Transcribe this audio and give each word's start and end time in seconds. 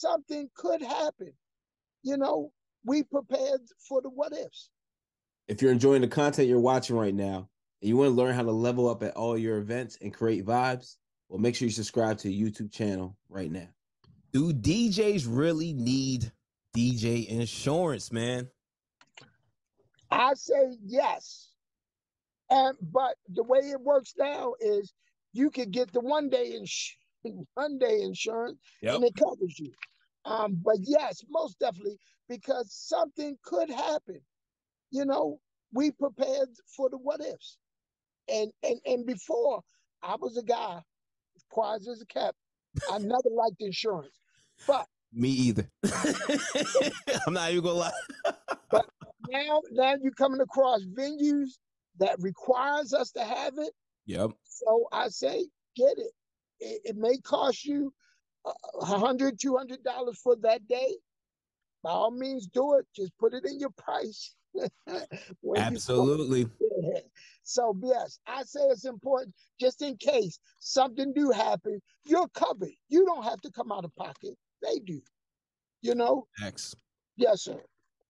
something 0.00 0.48
could 0.54 0.82
happen. 0.82 1.32
You 2.02 2.16
know, 2.16 2.52
we 2.84 3.02
prepared 3.02 3.60
for 3.88 4.00
the 4.00 4.08
what 4.08 4.32
ifs. 4.32 4.70
If 5.48 5.62
you're 5.62 5.72
enjoying 5.72 6.02
the 6.02 6.08
content 6.08 6.48
you're 6.48 6.60
watching 6.60 6.96
right 6.96 7.14
now 7.14 7.48
and 7.80 7.88
you 7.88 7.96
want 7.96 8.08
to 8.08 8.14
learn 8.14 8.34
how 8.34 8.42
to 8.42 8.50
level 8.50 8.88
up 8.88 9.02
at 9.02 9.16
all 9.16 9.38
your 9.38 9.58
events 9.58 9.98
and 10.00 10.12
create 10.12 10.44
vibes, 10.44 10.96
well, 11.28 11.38
make 11.38 11.54
sure 11.54 11.66
you 11.66 11.72
subscribe 11.72 12.18
to 12.18 12.28
the 12.28 12.42
YouTube 12.42 12.72
channel 12.72 13.16
right 13.28 13.50
now. 13.50 13.68
Do 14.32 14.52
DJs 14.52 15.26
really 15.28 15.72
need 15.72 16.30
DJ 16.76 17.26
insurance, 17.28 18.12
man? 18.12 18.48
I 20.10 20.34
say 20.34 20.76
yes. 20.84 21.50
And 22.50 22.76
but 22.80 23.16
the 23.28 23.42
way 23.42 23.58
it 23.58 23.80
works 23.80 24.14
now 24.16 24.54
is 24.60 24.92
you 25.32 25.50
could 25.50 25.72
get 25.72 25.92
the 25.92 26.00
one 26.00 26.28
day 26.28 26.52
ins- 26.52 26.96
one 27.54 27.78
day 27.78 28.02
insurance 28.02 28.58
Yep. 28.82 28.94
and 28.94 29.04
it 29.04 29.14
covers 29.16 29.58
you. 29.58 29.72
Um, 30.24 30.60
but 30.64 30.76
yes, 30.80 31.22
most 31.28 31.58
definitely 31.58 31.98
because 32.28 32.72
something 32.72 33.36
could 33.44 33.70
happen. 33.70 34.20
You 34.90 35.04
know, 35.04 35.38
we 35.72 35.90
prepared 35.92 36.48
for 36.76 36.88
the 36.90 36.96
what 36.98 37.20
ifs. 37.20 37.58
And 38.28 38.50
and 38.62 38.80
and 38.84 39.06
before 39.06 39.60
I 40.02 40.16
was 40.16 40.36
a 40.36 40.42
guy, 40.42 40.80
quiet 41.50 41.82
as 41.90 42.00
a 42.02 42.06
cat. 42.06 42.34
I 42.90 42.98
never 42.98 43.30
liked 43.30 43.60
insurance. 43.60 44.18
But 44.66 44.86
Me 45.12 45.28
either. 45.30 45.68
I'm 47.26 47.32
not 47.34 47.50
even 47.52 47.64
gonna 47.64 47.78
lie. 47.78 47.92
But 48.70 48.86
now 49.30 49.62
now 49.70 49.94
you're 50.02 50.12
coming 50.12 50.40
across 50.40 50.80
venues 50.86 51.50
that 51.98 52.16
requires 52.20 52.92
us 52.92 53.12
to 53.12 53.22
have 53.24 53.54
it. 53.58 53.72
Yep. 54.06 54.32
So 54.44 54.86
I 54.92 55.08
say, 55.08 55.46
get 55.76 55.98
it. 55.98 56.10
It, 56.88 56.96
may 56.96 57.18
cost 57.18 57.64
you 57.64 57.92
a 58.46 58.50
a 58.80 58.84
hundred, 58.84 59.40
two 59.40 59.56
hundred 59.56 59.82
dollars 59.82 60.18
for 60.22 60.36
that 60.42 60.66
day. 60.68 60.96
By 61.82 61.90
all 61.90 62.10
means, 62.10 62.46
do 62.46 62.74
it. 62.74 62.86
Just 62.94 63.16
put 63.18 63.34
it 63.34 63.44
in 63.44 63.58
your 63.60 63.70
price. 63.70 64.34
When 65.40 65.56
you- 65.56 65.56
Absolutely. 65.56 66.46
So 67.48 67.76
yes, 67.80 68.18
I 68.26 68.42
say 68.42 68.58
it's 68.70 68.86
important 68.86 69.32
just 69.60 69.80
in 69.80 69.96
case 69.98 70.40
something 70.58 71.12
do 71.12 71.30
happen. 71.30 71.80
You're 72.04 72.26
covered. 72.28 72.72
You 72.88 73.06
don't 73.06 73.22
have 73.22 73.40
to 73.42 73.52
come 73.52 73.70
out 73.70 73.84
of 73.84 73.94
pocket. 73.94 74.34
They 74.62 74.80
do. 74.80 75.00
You 75.80 75.94
know? 75.94 76.26
X. 76.42 76.74
Yes, 77.16 77.42
sir. 77.42 77.62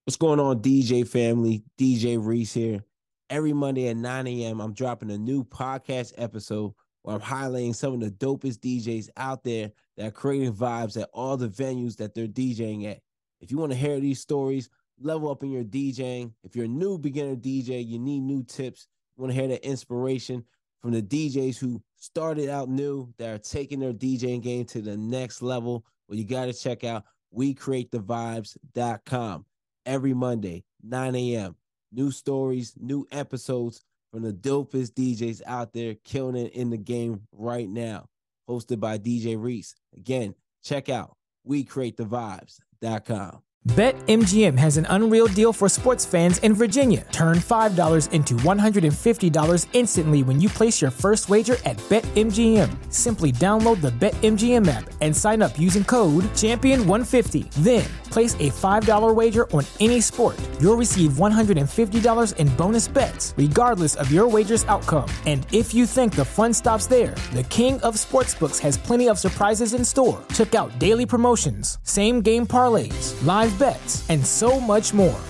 What's 0.05 0.17
going 0.17 0.41
on, 0.41 0.61
DJ 0.61 1.07
family? 1.07 1.63
DJ 1.79 2.17
Reese 2.19 2.55
here. 2.55 2.83
Every 3.29 3.53
Monday 3.53 3.89
at 3.89 3.99
9 3.99 4.27
a.m., 4.27 4.61
I'm 4.61 4.73
dropping 4.73 5.11
a 5.11 5.19
new 5.19 5.45
podcast 5.45 6.15
episode 6.17 6.73
where 7.07 7.15
I'm 7.15 7.23
highlighting 7.23 7.73
some 7.73 7.95
of 7.95 8.01
the 8.01 8.11
dopest 8.11 8.59
DJs 8.59 9.11
out 9.17 9.45
there 9.45 9.71
that 9.97 10.09
are 10.09 10.11
creating 10.11 10.53
vibes 10.53 11.01
at 11.01 11.09
all 11.13 11.37
the 11.37 11.49
venues 11.49 11.97
that 11.99 12.17
they're 12.17 12.27
DJing 12.27 12.91
at. 12.91 12.99
If 13.41 13.53
you 13.53 13.59
want 13.59 13.71
to 13.71 13.79
hear 13.79 14.01
these 14.01 14.19
stories, 14.19 14.69
level 15.01 15.31
up 15.31 15.45
in 15.45 15.53
your 15.53 15.63
DJing. 15.63 16.33
If 16.43 16.57
you're 16.57 16.65
a 16.65 16.69
new 16.69 16.99
beginner 16.99 17.37
DJ, 17.37 17.87
you 17.87 18.01
need 18.01 18.23
new 18.23 18.43
tips. 18.43 18.89
You 19.17 19.23
want 19.23 19.33
to 19.33 19.39
hear 19.39 19.47
the 19.47 19.65
inspiration 19.65 20.45
from 20.83 20.91
the 20.91 21.01
DJs 21.01 21.59
who 21.59 21.81
started 21.95 22.49
out 22.49 22.69
new 22.69 23.15
that 23.19 23.33
are 23.33 23.39
taking 23.39 23.79
their 23.79 23.93
DJing 23.93 24.43
game 24.43 24.65
to 24.65 24.83
the 24.83 24.97
next 24.97 25.43
level. 25.43 25.85
Well, 26.09 26.19
you 26.19 26.25
got 26.25 26.47
to 26.47 26.53
check 26.53 26.83
out 26.83 27.05
WeCreateTheVibes.com 27.37 29.45
every 29.87 30.13
Monday, 30.13 30.65
9 30.83 31.15
a.m. 31.15 31.55
New 31.93 32.11
stories, 32.11 32.75
new 32.77 33.07
episodes 33.13 33.85
from 34.17 34.23
the 34.23 34.33
dopest 34.33 34.95
DJs 34.95 35.43
out 35.45 35.75
there 35.75 35.95
killing 36.03 36.37
it 36.37 36.55
in 36.55 36.71
the 36.71 36.79
game 36.79 37.21
right 37.33 37.69
now. 37.69 38.07
Hosted 38.49 38.81
by 38.81 38.97
DJ 38.97 39.37
Reese. 39.39 39.75
Again, 39.95 40.35
check 40.65 40.89
out 40.89 41.15
WeCreateTheVibes.com. 41.47 43.43
BetMGM 43.67 44.57
has 44.57 44.79
an 44.79 44.87
unreal 44.89 45.27
deal 45.27 45.53
for 45.53 45.69
sports 45.69 46.07
fans 46.07 46.39
in 46.39 46.55
Virginia. 46.55 47.05
Turn 47.13 47.39
$5 47.39 48.13
into 48.13 48.35
$150 48.37 49.67
instantly 49.75 50.23
when 50.23 50.41
you 50.41 50.49
place 50.49 50.81
your 50.81 50.91
first 50.91 51.29
wager 51.29 51.57
at 51.67 51.77
BetMGM. 51.77 52.86
Simply 52.97 53.31
download 53.31 53.83
the 53.83 53.91
BetMGM 53.91 54.67
app 54.69 54.91
and 55.03 55.15
sign 55.15 55.43
up 55.43 55.59
using 55.59 55.85
code 55.85 56.25
Champion150. 56.33 57.51
Then 57.63 57.85
place 58.11 58.33
a 58.37 58.49
$5 58.49 59.15
wager 59.15 59.51
on 59.51 59.65
any 59.81 60.01
sport. 60.01 60.41
You'll 60.59 60.79
receive 60.79 61.13
$150 61.19 62.37
in 62.37 62.57
bonus 62.57 62.89
bets, 62.89 63.35
regardless 63.37 63.97
of 63.97 64.11
your 64.11 64.27
wager's 64.29 64.65
outcome. 64.65 65.11
And 65.27 65.47
if 65.53 65.75
you 65.75 65.85
think 65.85 66.15
the 66.15 66.25
fun 66.25 66.55
stops 66.55 66.87
there, 66.87 67.15
the 67.35 67.43
King 67.45 67.79
of 67.83 67.97
Sportsbooks 67.97 68.59
has 68.61 68.79
plenty 68.79 69.11
of 69.11 69.19
surprises 69.19 69.75
in 69.75 69.85
store. 69.85 70.25
Check 70.33 70.55
out 70.55 70.79
daily 70.79 71.05
promotions, 71.05 71.79
same 71.83 72.23
game 72.23 72.47
parlays, 72.47 73.15
live 73.27 73.57
bets, 73.59 74.09
and 74.09 74.27
so 74.27 74.59
much 74.59 74.95
more. 74.95 75.21